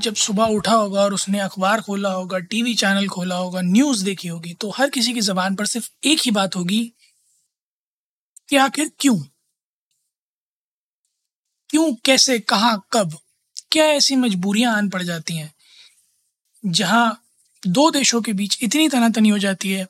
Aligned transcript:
जब 0.00 0.14
सुबह 0.14 0.44
उठा 0.44 0.72
होगा 0.72 1.00
और 1.00 1.14
उसने 1.14 1.38
अखबार 1.38 1.80
खोला 1.80 2.12
होगा, 2.12 2.38
टीवी 2.38 2.74
चैनल 2.74 3.08
खोला 3.08 3.36
होगा, 3.36 3.60
न्यूज़ 3.60 4.04
देखी 4.04 4.28
होगी 4.28 4.54
तो 4.54 4.70
हर 4.70 4.90
किसी 4.90 5.12
की 5.14 5.20
ज़बान 5.20 5.54
पर 5.54 5.66
सिर्फ़ 5.66 5.90
एक 6.04 6.20
ही 6.24 6.30
बात 6.30 6.56
होगी 6.56 6.92
कि 8.48 8.56
आखिर 8.56 8.90
क्यों? 9.00 9.18
क्यों, 11.70 11.94
कैसे, 12.04 12.38
कहाँ, 12.38 12.86
कब? 12.92 13.18
क्या 13.72 13.84
ऐसी 13.84 14.16
मजबूरियाँ 14.16 14.76
आन 14.76 14.88
पड़ 14.88 15.02
जाती 15.02 15.36
हैं 15.36 15.54
जहाँ 16.66 17.22
दो 17.66 17.90
देशों 17.90 18.20
के 18.22 18.32
बीच 18.32 18.58
इतनी 18.62 18.88
तनातनी 18.88 19.28
हो 19.28 19.38
जाती 19.38 19.70
है 19.72 19.86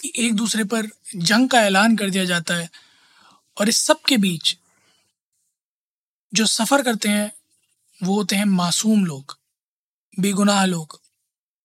कि 0.00 0.12
एक 0.16 0.34
दूसरे 0.34 0.64
पर 0.64 0.86
जंग 1.16 1.48
का 1.48 1.62
ऐलान 1.62 1.96
कर 1.96 2.10
दिया 2.10 2.24
जाता 2.24 2.54
है 2.54 2.70
और 3.60 3.68
इस 3.68 3.78
सब 3.78 4.00
के 4.00 4.16
बीच 4.16 4.56
जो 6.34 6.46
सफ़र 6.46 6.82
करते 6.82 7.08
हैं 7.08 7.32
वो 8.02 8.14
होते 8.14 8.36
हैं 8.36 8.44
मासूम 8.44 9.04
लोग, 9.06 9.38
बेगुनाह 10.20 10.64
लोग, 10.64 11.00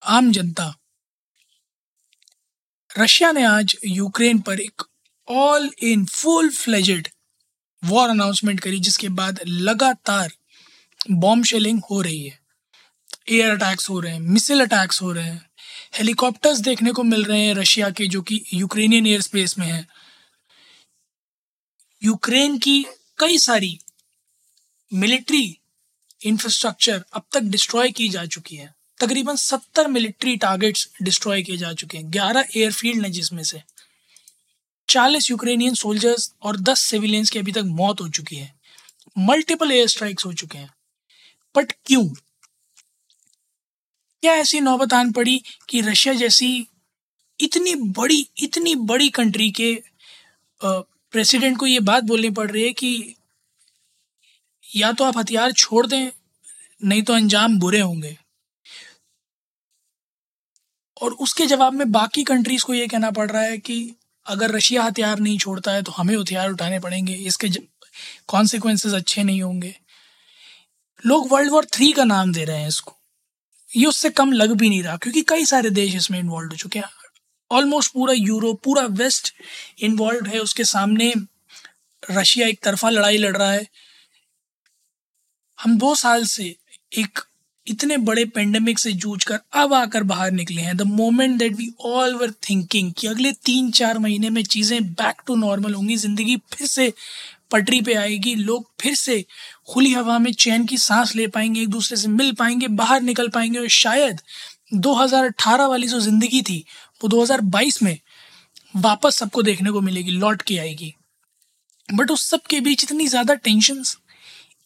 आम 0.03 0.31
जनता। 0.31 0.75
रशिया 2.99 3.31
ने 3.31 3.43
आज 3.43 3.75
यूक्रेन 3.85 4.39
पर 4.39 4.59
एक 4.59 4.81
all 5.27 5.69
in 5.79 6.05
full 6.05 6.49
fledged 6.49 7.07
war 7.83 8.09
announcement 8.09 8.59
करी, 8.59 8.79
जिसके 8.79 9.09
बाद 9.09 9.39
लगातार 9.47 10.31
बॉम्ब 11.11 11.45
शेलिंग 11.45 11.81
हो 11.91 12.01
रही 12.01 12.23
है। 12.27 12.39
एयर 13.29 13.49
अटैक्स 13.49 13.89
हो 13.89 13.99
रहे 13.99 14.13
हैं 14.13 14.19
मिसाइल 14.19 14.61
अटैक्स 14.61 15.01
हो 15.01 15.11
रहे 15.11 15.23
हैं 15.23 15.49
हेलीकॉप्टर्स 15.95 16.59
देखने 16.59 16.91
को 16.91 17.03
मिल 17.03 17.23
रहे 17.23 17.41
हैं 17.41 17.53
रशिया 17.55 17.89
के, 17.89 18.07
जो 18.07 18.21
कि 18.21 18.43
यूक्रेनियन 18.53 19.07
एयर 19.07 19.21
स्पेस 19.21 19.57
में 19.59 19.67
है। 19.67 19.87
यूक्रेन 22.03 22.57
की 22.57 22.83
कई 23.19 23.37
सारी 23.37 23.79
मिलिट्री 24.93 25.57
इंफ्रास्ट्रक्चर 26.21 27.03
अब 27.13 27.23
तक 27.33 27.41
डिस्ट्रॉय 27.41 27.91
की 27.91 28.09
जा 28.09 28.25
चुकी 28.25 28.55
है। 28.55 28.73
तकरीबन 28.99 29.35
सत्तर 29.35 29.87
मिलिट्री 29.87 30.35
टारगेट्स 30.37 30.87
डिस्ट्रॉय 31.01 31.41
किए 31.41 31.57
जा 31.57 31.73
चुके 31.73 31.97
हैं। 31.97 32.11
ग्यारह 32.11 32.45
एयरफील्ड 32.57 33.03
हैं 33.05 33.11
जिसमें 33.11 33.43
से 33.43 33.61
चालीस 34.89 35.29
यूक्रेनियन 35.31 35.73
सोल्जर्स 35.73 36.31
और 36.41 36.59
दस 36.59 36.79
सिविलियंस 36.79 37.29
की 37.29 37.39
अभी 37.39 37.51
तक 37.51 37.63
मौत 37.65 38.01
हो 38.01 38.09
चुकी 38.09 38.35
है। 38.35 38.53
मल्टीपल 39.19 39.71
एयर 39.71 39.87
स्ट्राइक्स 39.87 40.25
हो 40.25 40.33
चुके 40.33 40.57
हैं। 40.57 40.73
बट 41.55 41.71
क्यों? 41.85 42.07
क्या 44.23 44.33
ऐसी 44.33 44.59
नौबत 44.59 44.93
आन 44.93 45.11
पड़ी 45.11 45.41
कि 45.69 45.81
रशिया 45.81 46.13
जैसी 46.13 46.67
इतनी 47.39 47.75
बड़ी 47.75 48.27
इतनी 48.37 48.75
बड़ी 48.75 49.09
कंट्री 49.09 49.49
के 49.51 49.81
प्रेसिडेंट 50.63 51.57
को 51.57 51.67
ये 51.67 51.79
बात 51.79 52.03
बोलनी 52.03 52.29
पड़ 52.29 52.49
रही 52.51 52.63
है 52.63 52.73
कि 52.73 53.15
या 54.71 54.91
तो 54.91 55.03
आप 55.03 55.17
हथियार 55.17 55.51
छोड़ 55.53 55.85
दें, 55.87 56.11
नहीं 56.81 57.03
तो 57.03 57.13
अंजाम 57.13 57.59
बुरे 57.59 57.79
होंगे। 57.79 58.17
और 60.97 61.11
उसके 61.15 61.45
जवाब 61.45 61.73
में 61.73 61.91
बाकी 61.91 62.23
कंट्रीज़ 62.23 62.63
को 62.63 62.73
ये 62.73 62.87
कहना 62.87 63.11
पड़ 63.11 63.29
रहा 63.31 63.41
है 63.41 63.57
कि 63.59 63.95
अगर 64.25 64.51
रशिया 64.51 64.83
हथियार 64.83 65.19
नहीं 65.19 65.37
छोड़ता 65.37 65.71
है 65.71 65.81
तो 65.83 65.91
हमें 65.91 66.15
हथियार 66.15 66.49
उठाने 66.49 66.79
पड़ेंगे, 66.79 67.13
इसके 67.13 67.49
कॉन्सिक्वेंसेस 68.29 68.93
अच्छे 68.93 69.23
नहीं 69.23 69.41
होंगे। 69.41 69.75
लोग 71.03 71.31
वर्ल्ड 71.31 71.51
वॉर 71.51 71.65
थ्री 71.65 71.91
का 71.91 72.03
नाम 72.03 72.33
दे 72.33 72.43
रहे 72.45 72.57
हैं 72.57 72.67
इसको। 72.67 72.95
ये 73.71 73.85
उससे 73.85 74.09
कम 74.11 74.31
लग 74.31 74.51
भी 74.51 74.69
नहीं 74.69 74.83
रहा, 74.83 74.97
क्योंकि 74.97 75.21
कई 75.21 75.45
सारे 75.45 75.69
देश 75.71 75.95
इसमें 75.95 76.19
इन्वॉल्व 76.19 76.49
हो 76.49 76.57
चुके 76.57 76.79
हैं। 76.79 76.89
ऑलमोस्ट 77.51 77.93
पूरा 77.93 78.13
यूरोप 78.13 78.61
पूरा 78.63 78.81
वेस्ट 78.93 79.33
इन्वॉल्व 79.79 80.25
है, 80.25 80.39
उसके 80.39 80.63
सामने 80.65 81.13
रशिया 82.03 82.47
एक 82.47 82.59
तरफा 82.63 82.89
लड़ाई 82.89 83.17
लड़ 83.17 83.35
रहा 83.37 83.51
है। 83.51 83.67
हम 85.61 85.77
दो 85.77 85.93
साल 85.95 86.23
से 86.25 86.43
एक 86.91 87.19
इतने 87.67 87.97
बड़े 87.97 88.23
पेंडेमिक 88.25 88.79
से 88.79 88.91
जूझ 88.91 89.23
कर 89.23 89.39
अब 89.53 89.73
आकर 89.73 90.03
बाहर 90.03 90.31
निकले 90.31 90.61
हैं। 90.61 90.75
The 90.77 90.81
moment 90.81 91.37
that 91.39 91.55
we 91.55 91.69
all 91.85 92.15
were 92.15 92.31
thinking 92.49 92.91
कि 92.97 93.07
अगले 93.07 93.31
तीन 93.45 93.69
चार 93.71 93.99
महीने 93.99 94.29
में 94.29 94.43
चीज़ें 94.43 94.83
बैक 94.83 95.21
टू 95.27 95.35
नॉर्मल 95.35 95.73
होंगी, 95.73 95.97
ज़िंदगी 95.97 96.37
फिर 96.53 96.67
से 96.67 96.93
पटरी 97.51 97.81
पे 97.81 97.93
आएगी, 97.93 98.35
लोग 98.35 98.65
फिर 98.81 98.95
से 98.95 99.25
खुली 99.69 99.93
हवा 99.93 100.17
में 100.19 100.31
चैन 100.33 100.65
की 100.65 100.77
सांस 100.77 101.15
ले 101.15 101.27
पाएँगे, 101.27 101.61
एक 101.61 101.69
दूसरे 101.69 101.97
से 101.97 102.07
मिल 102.07 102.31
पाएँगे, 102.33 102.67
बाहर 102.67 103.01
निकल 103.01 103.29
पाएँगे 103.29 103.59
और 103.59 103.67
शायद 103.67 104.21
2018 104.73 105.67
वाली 105.67 105.87
जो 105.87 105.99
ज़िंदगी 105.99 106.41
थी, 106.41 106.63
वो 107.01 107.09
2022 107.09 107.81
में 107.83 107.97
वापस 108.75 109.15
सबको 109.15 109.41
देखने 109.43 109.71
को 109.71 109.81
मिलेगी, 109.81 110.11
लौट 110.11 110.41
के 110.41 110.57
आएगी। 110.57 110.93
बट 111.89 112.11
उस 112.11 112.29
सब 112.29 112.41
के 112.41 112.59
बीच 112.61 112.83
इतनी 112.83 113.07
ज़्यादा 113.07 113.33
टेंशन्स 113.33 113.97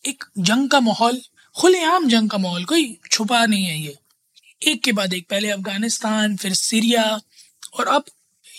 एक 0.07 0.23
जंग 0.37 0.69
का 0.69 0.79
माहौल, 0.79 1.21
खुलेआम 1.61 2.07
जंग 2.09 2.29
का 2.29 2.37
माहौल, 2.37 2.65
कोई 2.65 2.97
छुपा 3.11 3.45
नहीं 3.45 3.65
है 3.65 3.79
ये। 3.79 3.97
एक 4.67 4.83
के 4.83 4.91
बाद 4.91 5.13
एक, 5.13 5.27
पहले 5.29 5.49
अफ़गानिस्तान, 5.49 6.37
फिर 6.37 6.53
सीरिया 6.53 7.21
और 7.73 7.87
अब 7.87 8.03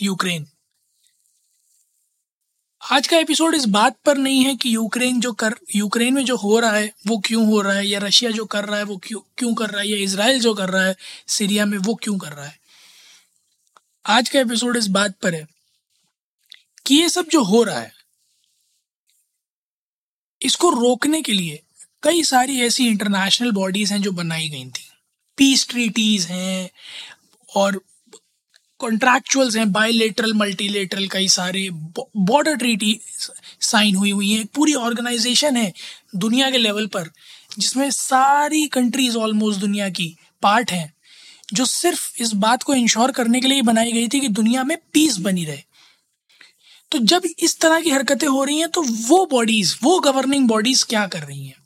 यूक्रेन। 0.02 0.46
आज 2.90 3.06
का 3.06 3.16
एपिसोड 3.16 3.54
इस 3.54 3.64
बात 3.64 3.96
पर 4.04 4.16
नहीं 4.18 4.44
है 4.44 4.56
कि 4.56 4.74
यूक्रेन 4.74 5.20
जो 5.20 5.32
कर, 5.32 5.54
यूक्रेन 5.76 6.14
में 6.14 6.24
जो 6.24 6.36
हो 6.36 6.58
रहा 6.58 6.70
है, 6.70 6.92
वो 7.06 7.18
क्यों 7.18 7.46
हो 7.46 7.60
रहा 7.60 7.74
है, 7.74 7.86
या 7.86 7.98
रशिया 7.98 8.30
जो 8.30 8.44
कर 8.44 8.64
रहा 8.64 8.78
है, 8.78 8.84
वो 8.84 8.96
क्यों 8.96 9.20
क्यों 9.38 9.54
कर 9.54 9.70
रहा 9.70 9.80
है, 9.80 9.88
या 9.88 9.96
इसराइल 9.96 10.40
जो 10.40 10.54
कर 10.54 10.68
रहा 10.68 10.84
है, 10.84 10.96
सीरिया 11.26 11.66
में 11.66 11.78
वो 11.78 11.94
क्यों 11.94 12.18
कर 12.18 12.32
रहा 12.32 12.46
है। 12.46 12.58
आज 14.06 14.28
का 14.28 14.40
एपिसोड 14.40 14.76
इस 14.76 14.86
बात 14.86 15.14
पर 15.22 15.34
है 15.34 15.46
कि 16.86 16.94
ये 16.94 17.08
सब 17.08 17.28
जो 17.28 17.42
हो 17.42 17.62
रहा 17.62 17.78
है 17.78 17.95
इसको 20.42 20.70
रोकने 20.70 21.22
के 21.22 21.32
लिए 21.32 21.62
कई 22.02 22.22
सारी 22.22 22.60
ऐसी 22.60 22.86
इंटरनेशनल 22.86 23.50
बॉडीज 23.52 23.92
हैं 23.92 24.02
जो 24.02 24.12
बनाई 24.12 24.48
गई 24.48 24.64
थी। 24.64 24.88
पीस 25.38 25.69
ट्रीटीज 25.69 26.26
हैं 26.26 26.70
और 27.56 27.80
कॉन्ट्रैक्चुअल्स 28.80 29.56
हैं 29.56 29.72
बायोलेटरल 29.72 30.32
मल्टीलेटरल 30.32 31.06
कई 31.08 31.28
सारे 31.28 31.69
बॉर्डर 31.70 32.56
ट्रीटी 32.56 33.00
साइन 33.60 33.94
हुई 33.94 34.10
हुई 34.10 34.30
हैं। 34.30 34.47
पूरी 34.47 34.74
ऑर्गेनाइजेशन 34.74 35.56
है 35.56 35.72
दुनिया 36.16 36.50
के 36.50 36.58
लेवल 36.58 36.86
पर, 36.86 37.10
जिसमें 37.58 37.91
सारी 37.91 38.66
कंट्रीज़ 38.66 39.16
ऑलमोस्ट 39.16 39.60
दुनिया 39.60 39.88
की 39.88 40.16
पार्ट 40.42 40.72
हैं, 40.72 40.92
जो 41.53 41.64
सिर्फ़ 41.64 42.22
इस 42.22 42.32
बात 42.34 42.62
को 42.62 42.74
इंश्योर 42.74 43.12
करने 43.12 43.41
के 43.41 43.48
लिए 43.48 43.62
बनाई 43.62 43.92
गई 43.92 44.08
थी 44.08 44.20
कि 44.20 44.28
दुनिया 44.28 44.64
में 44.64 44.76
पीस 44.92 45.16
बनी 45.16 45.44
रहे। 45.44 45.62
तो 46.92 46.98
जब 46.98 47.22
इस 47.38 47.58
तरह 47.60 47.80
की 47.80 47.91
हरकतें 47.91 48.26
हो 48.26 48.42
रही 48.44 48.58
हैं 48.58 48.69
तो 48.69 48.82
वो 48.82 49.24
बॉडीज 49.26 49.78
वो 49.82 49.98
गवर्निंग 50.00 50.48
बॉडीज 50.48 50.82
क्या 50.82 51.06
कर 51.06 51.22
रही 51.22 51.47
हैं? 51.47 51.56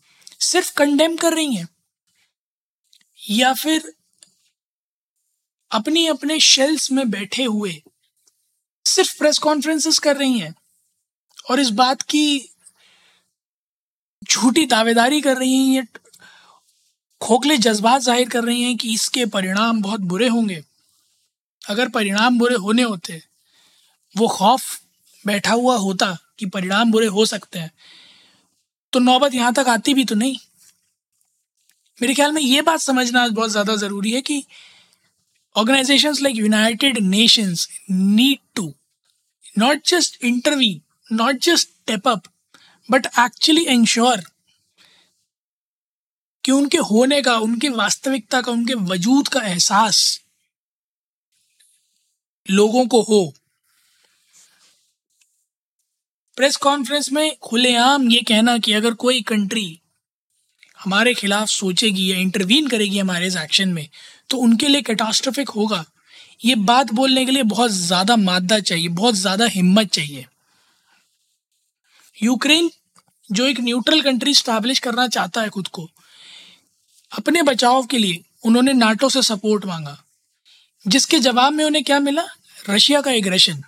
सिर्फ़ 0.40 0.72
कंडेम 0.76 1.16
कर 1.16 1.34
रही 1.34 1.54
हैं? 1.54 1.68
या 3.18 3.52
फिर 3.54 3.92
अपनी 5.70 6.06
अपने 6.06 6.38
शेल्स 6.40 6.90
में 6.92 7.10
बैठे 7.10 7.44
हुए 7.44 7.82
सिर्फ़ 8.86 9.18
प्रेस 9.18 9.38
कॉन्फ्रेंसेस 9.38 9.98
कर 9.98 10.16
रही 10.16 10.38
हैं 10.38 10.54
और 11.50 11.60
इस 11.60 11.70
बात 11.70 12.02
की 12.02 12.24
झूठी 14.22 14.66
दावेदारी 14.66 15.20
कर 15.20 15.36
रही 15.36 15.56
हैं, 15.56 15.74
या 15.74 15.82
खोखले 17.20 17.56
जज्बात 17.58 18.00
ज़ाहिर 18.00 18.28
कर 18.28 18.44
रही 18.44 18.62
हैं 18.62 18.76
कि 18.76 18.92
इसके 18.94 19.24
परिणाम 19.26 19.80
बहुत 19.82 20.00
बुरे 20.00 20.28
होंगे। 20.28 20.62
अगर 21.62 21.88
परिणाम 21.88 22.38
बुरे 22.38 22.54
होने 22.56 22.82
होते, 22.82 23.22
वो 24.16 24.28
खौफ 24.28 24.80
बैठा 25.26 25.52
हुआ 25.52 25.76
होता 25.76 26.16
कि 26.38 26.46
परिणाम 26.46 26.92
बुरे 26.92 27.06
हो 27.06 27.26
सकते 27.26 27.58
हैं। 27.58 27.72
तो 28.92 28.98
नौबत 28.98 29.34
यहाँ 29.34 29.52
तक 29.52 29.68
आती 29.68 29.94
भी 29.94 30.04
तो 30.04 30.14
नहीं। 30.14 30.36
मेरे 31.98 32.14
ख्याल 32.14 32.32
में 32.32 32.42
ये 32.42 32.62
बात 32.62 32.80
समझना 32.80 33.28
बहुत 33.28 33.50
ज़्यादा 33.50 33.76
ज़रूरी 33.76 34.10
है 34.10 34.20
कि 34.20 34.44
organizations 35.56 36.20
like 36.22 36.36
united 36.36 36.98
nations 37.04 37.62
need 37.90 38.38
to 38.56 38.64
not 39.56 39.82
just 39.92 40.18
intervene, 40.22 40.80
not 41.12 41.40
just 41.46 41.70
step 41.70 42.06
up, 42.06 42.28
but 42.88 43.08
actually 43.18 43.64
ensure 43.66 44.20
कि 46.44 46.52
उनके 46.52 46.78
होने 46.78 47.22
का, 47.22 47.36
उनके 47.36 47.68
वास्तविकता 47.68 48.40
का, 48.40 48.52
उनके 48.52 48.74
वजूद 48.74 49.28
का 49.28 49.40
एहसास 49.40 50.20
लोगों 52.50 52.86
को 52.86 53.02
हो। 53.02 53.34
प्रेस 56.40 56.56
कॉन्फ्रेंस 56.56 57.10
में 57.12 57.36
खुलेआम 57.42 58.08
ये 58.10 58.20
कहना 58.28 58.56
कि 58.58 58.72
अगर 58.72 58.94
कोई 58.94 59.20
कंट्री 59.22 59.80
हमारे 60.78 61.12
खिलाफ 61.14 61.48
सोचेगी 61.48 62.10
या 62.12 62.16
इंटरवीन 62.18 62.68
करेगी 62.68 62.98
हमारे 62.98 63.26
इस 63.26 63.36
एक्शन 63.36 63.68
में 63.68 63.88
तो 64.30 64.36
उनके 64.38 64.68
लिए 64.68 64.82
कैटास्ट्रफिक 64.82 65.48
होगा। 65.48 65.84
ये 66.44 66.54
बात 66.64 66.92
बोलने 66.92 67.24
के 67.24 67.32
लिए 67.32 67.42
बहुत 67.44 67.70
ज़्यादा 67.70 68.16
मादा 68.16 68.58
चाहिए, 68.60 68.88
बहुत 68.88 69.14
ज़्यादा 69.14 69.46
हिम्मत 69.46 69.90
चाहिए। 69.90 70.26
यूक्रेन, 72.18 72.70
जो 73.30 73.46
एक 73.46 73.60
न्यूट्रल 73.60 74.00
कंट्री 74.00 74.34
स्टैब्लिश 74.34 74.78
करना 74.78 75.06
चाहता 75.08 75.42
है 75.42 75.48
खुद 75.48 75.68
को, 75.68 75.88
अपने 77.12 77.42
बचाव 77.42 77.86
के 77.86 77.98
लिए 77.98 78.22
उन्होंने 78.44 78.72
नाटो 78.74 79.08
से 79.08 79.22
सपोर्ट 79.24 79.64
मांगा, 79.66 79.98
जिसके 80.84 81.18
जवाब 81.20 81.52
में 81.52 81.64
उन्हें 81.64 81.84
क्या 81.84 82.00
मिला? 82.00 82.26
रशिया 82.70 83.00
का 83.00 83.10
एग्रेशन। 83.12 83.62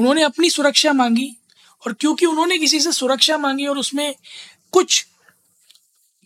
उन्होंने 0.00 0.22
अपनी 0.22 0.50
सुरक्षा 0.50 0.92
मांगी 0.92 1.36
और 1.82 1.92
क्योंकि 1.92 2.26
उन्होंने 2.26 2.58
किसी 2.58 2.80
से 2.80 2.92
सुरक्षा 2.92 3.38
मांगी 3.38 3.66
और 3.66 3.78
उसमें 3.78 4.14
कुछ 4.72 5.04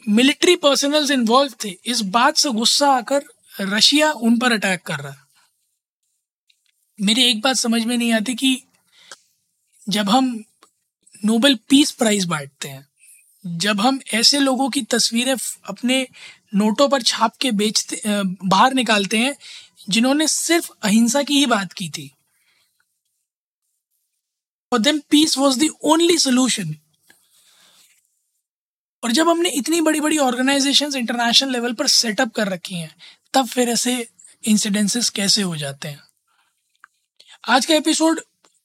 मिलिट्री 0.09 0.57
पर्सनल्स 0.57 1.11
इन्वॉल्व 1.11 1.53
थे, 1.65 1.69
इस 1.87 2.01
बात 2.01 2.37
से 2.37 2.51
गुस्सा 2.51 2.91
आकर 2.91 3.25
रशिया 3.61 4.11
उन 4.13 4.39
पर 4.39 4.53
अटैक 4.53 4.83
कर 4.83 5.01
रहा। 5.01 5.27
मेरी 6.99 7.25
एक 7.25 7.41
बात 7.41 7.57
समझ 7.57 7.85
में 7.85 7.97
नहीं 7.97 8.13
आती 8.13 8.35
कि 8.35 8.57
जब 9.89 10.11
हम 10.11 10.45
नोबेल 11.25 11.59
पीस 11.69 11.91
प्राइज 11.91 12.25
बांटते 12.25 12.69
हैं, 12.69 12.87
जब 13.45 13.81
हम 13.81 14.01
ऐसे 14.15 14.39
लोगों 14.39 14.69
की 14.71 14.83
तस्वीरें 14.83 15.35
अपने 15.65 16.07
नोटों 16.55 16.89
पर 16.89 17.03
छाप 17.03 17.37
के 17.37 17.51
बेचते 17.51 18.01
बाहर 18.45 18.75
निकालते 18.75 19.19
हैं, 19.19 19.35
जिन्होंने 19.89 20.29
सिर्फ़ 20.29 20.71
अहिंसा 20.83 21.23
की 21.23 21.39
ही 21.39 21.47
बात 21.47 21.73
की 21.73 21.89
थी। 21.89 22.11
और 24.75 24.81
them 24.81 24.99
peace 25.11 25.39
was 25.39 25.59
the 25.61 25.69
only 25.85 26.19
solution 26.19 26.75
और 29.03 29.13
जब 29.13 29.29
हमने 29.29 29.49
इतनी 29.49 29.81
बड़ी 29.81 30.01
बड़ी 30.01 30.19
ऑर्गेनाइजेशन 30.19 30.97
इंटरनेशनल 30.97 31.53
लेवल 31.53 31.73
पर 31.73 31.87
सेटअप 31.87 32.33
कर 32.35 32.49
रखी 32.49 32.75
हैं, 32.75 32.95
तब 33.35 33.47
फिर 33.47 33.69
ऐसे 33.69 34.07
इंसिडेंसेस 34.45 35.11
कैसे 35.11 35.43
हो 35.43 35.57
जाते 35.57 35.89
हैं? 35.89 36.03
आज 37.49 37.67
का 37.67 37.75
एपिसोड 37.75 38.21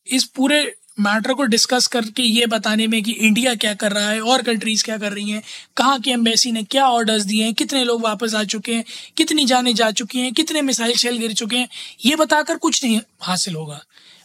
इस 0.08 0.24
पूरे 0.24 0.76
मैटर 1.00 1.34
को 1.34 1.44
डिस्कस 1.44 1.88
करके 1.88 2.24
ये 2.24 2.46
बताने 2.46 2.88
में 2.88 3.02
कि 3.04 3.12
इंडिया 3.12 3.56
क्या 3.56 3.74
कर 3.74 3.92
रहा 3.92 4.10
है, 4.10 4.22
और 4.22 4.42
कंट्रीज़ 4.42 4.84
क्या 4.84 4.98
कर 4.98 5.12
रही 5.14 5.32
हैं, 5.32 5.42
कहाँ 5.78 6.00
की 6.00 6.12
एम्बेसी 6.12 6.52
ने 6.52 6.64
क्या 6.64 6.88
ऑर्डर्स 6.88 7.24
दिए 7.24 7.44
हैं, 7.44 7.54
कितने 7.54 7.84
लोग 7.84 8.02
वापस 8.02 8.36
आ 8.36 8.44
चुके 8.44 8.74
हैं, 8.74 8.84
कितनी 9.18 9.46
जाने 9.46 9.74
जा 9.74 9.92
चुकी 9.92 10.20
हैं, 10.20 10.34
कितने 10.34 10.62
मिसाइल 10.62 10.96
शेल 10.96 11.18
गिर 11.18 11.34
चुके 11.34 11.58
हैं, 11.58 11.70
ये 12.06 12.16
बताकर 12.16 12.58
कुछ 12.58 12.84
नहीं 12.84 13.00
हासिल 13.22 13.56
होगा 13.56 13.84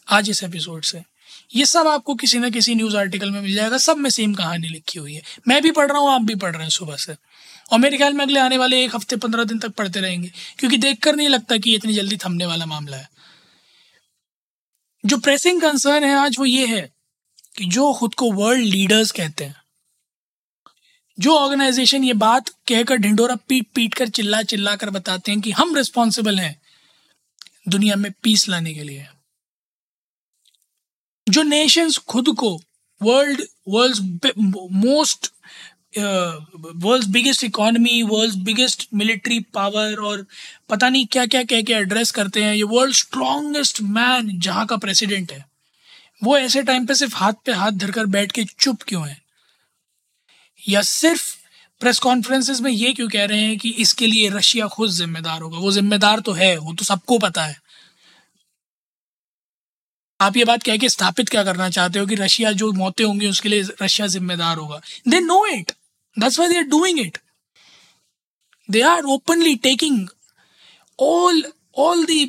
आज 0.08 0.30
इस 0.30 0.42
एपिसोड 0.44 0.82
से। 0.82 1.13
ये 1.54 1.66
सब 1.66 1.86
आपको 1.86 2.14
किसी 2.14 2.38
ना 2.38 2.48
किसी 2.50 2.74
न्यूज़ 2.74 2.96
आर्टिकल 2.96 3.30
में 3.30 3.40
मिल 3.40 3.54
जाएगा, 3.54 3.78
सब 3.78 3.96
में 3.96 4.10
सेम 4.10 4.34
कहानी 4.34 4.68
लिखी 4.68 4.98
हुई 4.98 5.14
है। 5.14 5.22
मैं 5.48 5.60
भी 5.62 5.70
पढ़ 5.70 5.90
रहा 5.92 5.98
हूँ, 5.98 6.10
आप 6.10 6.22
भी 6.22 6.34
पढ़ 6.34 6.52
रहे 6.52 6.62
हैं 6.62 6.70
सुबह 6.70 6.96
से। 6.96 7.16
और 7.72 7.78
मेरे 7.78 7.96
ख्याल 7.96 8.12
में 8.12 8.24
अगले 8.24 8.40
आने 8.40 8.58
वाले 8.58 8.84
एक 8.84 8.94
हफ़्ते, 8.94 9.16
पंद्रह 9.16 9.44
दिन 9.44 9.58
तक 9.58 9.68
पढ़ते 9.68 10.00
रहेंगे, 10.00 10.30
क्योंकि 10.58 10.76
देखकर 10.76 11.16
नहीं 11.16 11.28
लगता 11.28 11.56
कि 11.56 11.74
इतनी 11.74 11.94
जल्दी 11.94 12.16
थमने 12.16 12.46
वाला 12.46 12.66
मामला 12.66 12.96
है। 12.96 13.08
जो 15.04 15.18
प्रेसिंग 15.18 15.60
कंसर्न 15.60 16.04
है 16.04 16.14
आज 16.14 16.36
वो 16.38 16.44
ये 16.44 16.66
है 16.66 16.90
कि 17.58 17.64
जो 17.64 17.92
खुद 17.92 18.14
को 18.14 18.32
वर्ल्ड 18.32 18.64
लीडर्स 18.64 19.10
कहते 19.10 19.44
हैं, 19.44 19.56
जो 21.18 21.36
ऑर्गेनाइजेशन 21.36 22.04
ये 22.04 22.12
बात 22.12 22.48
कहकर 22.68 22.96
ढिंडोरा 22.96 23.34
पीट 23.48 23.66
पीट 23.74 23.94
कर 23.94 24.08
चिल्ला 24.08 24.42
चिल्ला 24.42 24.74
कर 24.76 24.90
बताते 24.90 25.32
हैं 25.32 25.40
कि 25.40 25.50
हम 25.50 25.74
रिस्पॉन्सिबल 25.76 26.38
हैं 26.38 26.56
दुनिया 27.68 27.96
में 27.96 28.10
पीस 28.22 28.48
लाने 28.48 28.74
के 28.74 28.82
लिए। 28.82 29.06
जो 31.34 31.42
नेशंस 31.42 31.98
खुद 32.08 32.28
को 32.38 32.56
world 33.00 33.42
world 33.69 34.31
most 34.72 35.31
world 35.98 37.06
biggest 37.06 37.44
economy 37.44 38.02
world 38.02 38.34
biggest 38.44 38.88
military 38.94 39.38
power 39.54 40.00
और 40.00 40.26
पता 40.69 40.88
नहीं 40.88 41.06
क्या 41.06 41.26
क्या 41.26 41.42
कह 41.42 41.62
के 41.62 41.72
एड्रेस 41.72 42.10
करते 42.10 42.42
हैं, 42.44 42.54
ये 42.54 42.62
वर्ल्ड 42.62 42.94
स्ट्रॉन्गेस्ट 42.94 43.81
मैन 43.82 44.38
जहाँ 44.38 44.66
का 44.66 44.76
प्रेसिडेंट 44.76 45.32
है। 45.32 45.44
वो 46.25 46.36
ऐसे 46.38 46.62
टाइम 46.62 46.86
पे 46.86 46.94
सिर्फ़ 46.94 47.14
हाथ 47.16 47.32
पे 47.46 47.52
हाथ 47.52 47.70
धरकर 47.70 48.06
बैठ 48.06 48.32
के 48.32 48.44
चुप 48.44 48.82
क्यों 48.82 49.06
है? 49.08 49.16
या 50.69 50.82
सिर्फ़ 50.82 51.34
प्रेस 51.80 51.98
कॉन्फ्रेंसेस 51.98 52.60
में 52.60 52.70
ये 52.70 52.92
क्यों 52.92 53.08
कह 53.08 53.25
रहे 53.25 53.40
हैं 53.40 53.56
कि 53.58 53.70
इसके 53.78 54.06
लिए 54.06 54.28
रशिया 54.30 54.66
खुद 54.66 54.90
जिम्मेदार 54.90 55.40
होगा? 55.40 55.58
वो 55.58 55.72
जिम्मेदार 55.72 56.20
तो 56.20 56.32
है, 56.32 56.56
वो 56.58 56.72
तो 56.75 56.84
सबको 56.84 57.19
पता 57.19 57.44
है। 57.44 57.56
आप 60.20 60.37
ये 60.37 60.44
बात 60.44 60.62
कह 60.62 60.76
के 60.76 60.88
स्थापित 60.88 61.28
क्या 61.28 61.44
करना 61.44 61.69
चाहते 61.70 61.99
हो 61.99 62.06
कि 62.06 62.14
रशिया 62.14 62.52
जो 62.52 62.72
मौतें 62.72 63.05
होंगी 63.05 63.26
उसके 63.26 63.49
लिए 63.49 63.62
रशिया 63.82 64.06
जिम्मेदार 64.06 64.56
होगा? 64.56 64.81
They 65.08 65.20
know 65.20 65.46
it 65.46 65.72
that's 66.19 66.38
why 66.38 66.49
they 66.49 66.56
are 66.56 66.64
doing 66.64 67.00
it 67.00 67.19
they 68.70 68.81
are 68.82 69.02
openly 69.14 69.56
taking 69.56 70.08
all 70.99 71.44
all 71.78 72.05
the 72.06 72.20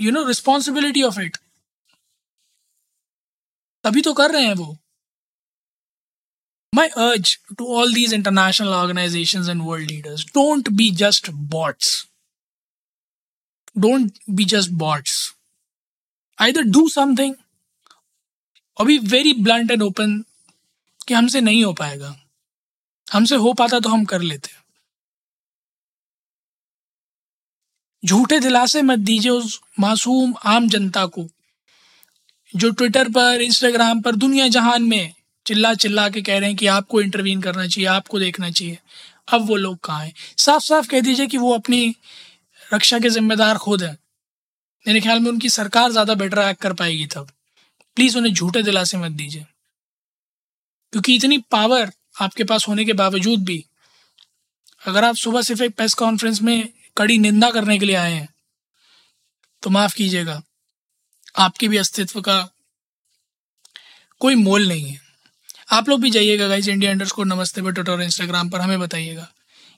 you 0.00 0.10
know 0.10 0.26
responsibility 0.28 1.02
of 1.02 1.20
it 1.20 1.36
तभी 3.84 4.00
तो 4.02 4.12
कर 4.14 4.30
रहे 4.30 4.46
हैं 4.46 4.54
वो। 4.54 4.76
My 6.74 6.88
urge 6.88 7.36
to 7.58 7.74
all 7.76 7.94
these 7.94 8.14
international 8.14 8.68
organisation 8.68 9.50
and 9.50 9.62
world 9.66 9.90
leaders 9.90 10.24
don't 10.26 10.68
be 10.68 10.90
just 10.90 11.30
bots 11.54 12.06
don't 13.78 14.18
be 14.30 14.44
just 14.44 14.70
bots 14.70 15.25
either 16.38 16.62
do 16.62 16.88
something 16.88 17.34
or 18.80 18.86
be 18.86 18.98
very 18.98 19.32
blunt 19.32 19.70
and 19.70 19.82
open 19.82 20.24
कि 21.08 21.14
हमसे 21.14 21.40
नहीं 21.40 21.64
हो 21.64 21.72
पाएगा। 21.72 22.16
हमसे 23.12 23.36
हो 23.36 23.52
पाता 23.52 23.80
तो 23.80 23.88
हम 23.88 24.04
कर 24.04 24.22
लेते। 24.22 24.50
झूठे 28.04 28.40
दिलासे 28.40 28.82
मत 28.82 28.98
दीजिए 28.98 29.30
उस 29.30 29.60
मासूम 29.80 30.34
आम 30.44 30.68
जनता 30.68 31.06
को, 31.06 31.28
जो 32.56 32.70
ट्विटर 32.70 33.08
पर 33.08 33.40
इंस्टाग्राम 33.40 34.00
पर, 34.00 34.16
दुनिया 34.16 34.48
जहान 34.48 34.82
में 34.82 35.14
चिल्ला 35.46 35.74
चिल्ला 35.74 36.08
के 36.08 36.22
कह 36.22 36.38
रहे 36.38 36.48
हैं 36.48 36.56
कि 36.56 36.66
आपको 36.66 37.00
इंटरवीन 37.00 37.42
करना 37.42 37.66
चाहिए, 37.66 37.88
आपको 37.88 38.18
देखना 38.18 38.50
चाहिए। 38.50 38.78
अब 39.32 39.46
वो 39.46 39.56
लोग 39.56 39.78
कहाँ 39.78 40.04
हैं? 40.04 40.14
साफ़ 40.38 40.62
साफ़ 40.62 40.88
कह 40.88 41.00
दीजिए 41.00 41.26
कि 41.26 41.38
वो 41.38 41.54
अपनी 41.54 41.96
रक्षा 42.74 42.98
के 42.98 43.10
जिम्मेदार 43.10 43.58
खुद 43.58 43.82
हैं। 43.82 43.98
मेरे 44.86 45.00
ख्याल 45.00 45.20
में 45.20 45.30
उनकी 45.30 45.48
सरकार 45.50 45.90
ज़्यादा 45.92 46.14
बेटर 46.14 46.38
एक्ट 46.40 46.60
कर 46.60 46.72
पाएगी 46.72 47.06
तब। 47.06 47.30
प्लीज़ 47.96 48.16
उन्हें 48.18 48.32
झूठे 48.32 48.62
दिलासे 48.62 48.98
मत 48.98 49.12
दीजिए। 49.12 49.44
क्योंकि 50.92 51.14
इतनी 51.14 51.38
पावर 51.50 51.92
आपके 52.20 52.44
पास 52.44 52.66
होने 52.68 52.84
के 52.84 52.92
बावजूद 52.94 53.44
भी, 53.44 53.64
अगर 54.82 55.04
आप 55.04 55.16
सुबह 55.16 55.42
सिर्फ़ 55.42 55.62
एक 55.62 55.74
प्रेस 55.76 55.94
कॉन्फ्रेंस 55.94 56.40
में 56.42 56.68
कड़ी 56.96 57.18
निंदा 57.18 57.50
करने 57.50 57.78
के 57.78 57.86
लिए 57.86 57.96
आए 57.96 58.12
हैं 58.12 58.28
तो 59.62 59.70
माफ़ 59.70 59.94
कीजिएगा। 59.94 60.42
आपके 61.36 61.68
भी 61.68 61.76
अस्तित्व 61.76 62.20
का 62.20 62.38
कोई 64.20 64.34
मोल 64.34 64.66
नहीं 64.68 64.84
है। 64.84 65.00
आप 65.72 65.88
लोग 65.88 66.00
भी 66.00 66.10
जाइएगा 66.10 66.48
गाइज़ 66.48 66.70
इंडिया 66.70 66.90
अंडर्स 66.90 67.12
को 67.12 67.24
नमस्ते 67.24 67.62
पर 67.62 67.72
ट्विटर 67.72 67.92
और 67.92 68.02
इंस्टाग्राम 68.02 68.50
पर, 68.50 68.60
हमें 68.60 68.78
बताइएगा 68.80 69.28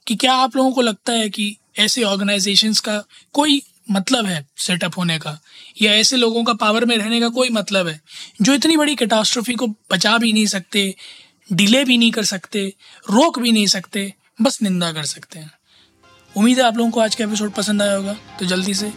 कि 0.06 0.16
क्या 0.16 0.34
आप 0.34 0.56
लोगों 0.56 0.72
को 0.72 0.80
लगता 0.80 1.12
है 1.12 1.28
कि 1.30 1.56
ऐसे 1.78 2.02
ऑर्गेनाइजेशंस 2.04 2.80
का 2.80 3.02
कोई 3.32 3.60
मतलब 3.90 4.26
है 4.26 4.46
सेटअप 4.56 4.98
होने 4.98 5.18
का, 5.18 5.38
या 5.82 5.92
ऐसे 5.92 6.16
लोगों 6.16 6.44
का 6.44 6.52
पावर 6.54 6.84
में 6.84 6.96
रहने 6.96 7.20
का 7.20 7.28
कोई 7.28 7.50
मतलब 7.50 7.88
है, 7.88 8.00
जो 8.42 8.54
इतनी 8.54 8.76
बड़ी 8.76 8.94
कैटास्ट्रोफी 8.96 9.54
को 9.54 9.66
बचा 9.92 10.16
भी 10.18 10.32
नहीं 10.32 10.46
सकते 10.46 10.94
डिले 11.52 11.84
भी 11.84 11.98
नहीं 11.98 12.10
कर 12.10 12.24
सकते, 12.24 12.66
रोक 13.10 13.38
भी 13.38 13.52
नहीं 13.52 13.66
सकते, 13.66 14.12
बस 14.42 14.62
निंदा 14.62 14.92
कर 14.92 15.04
सकते 15.04 15.38
हैं। 15.38 15.50
उम्मीद 16.36 16.58
है 16.58 16.64
आप 16.64 16.76
लोगों 16.76 16.90
को 16.90 17.00
आज 17.00 17.14
का 17.14 17.24
एपिसोड 17.24 17.50
पसंद 17.50 17.82
आया 17.82 17.94
होगा 17.94 18.16
तो 18.38 18.46
जल्दी 18.46 18.74
से 18.74 18.92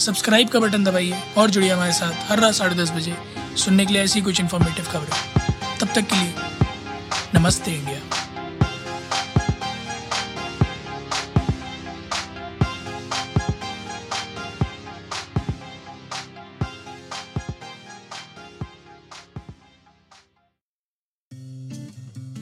सब्सक्राइब 0.00 0.48
का 0.48 0.60
बटन 0.60 0.84
दबाइए 0.84 1.22
और 1.38 1.50
जुड़िए 1.50 1.70
हमारे 1.70 1.92
साथ 1.92 2.30
हर 2.30 2.40
रात 2.40 2.54
साढ़े 2.54 2.76
दस 2.76 2.90
बजे 2.90 3.16
सुनने 3.56 3.86
के 3.86 3.92
लिए 3.92 4.02
ऐसी 4.02 4.20
कुछ 4.20 4.40
इन्फॉर्मेटिव 4.40 4.84
खबरें। 4.84 5.78
तब 5.80 5.88
तक 5.94 6.08
के 6.12 6.16
लिए 6.16 6.34
नमस्ते 7.34 7.70
इंडिया। 7.70 8.05